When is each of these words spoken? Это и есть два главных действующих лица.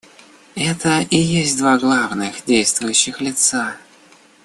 Это 0.55 1.01
и 1.01 1.15
есть 1.15 1.59
два 1.59 1.77
главных 1.77 2.43
действующих 2.43 3.21
лица. 3.21 3.77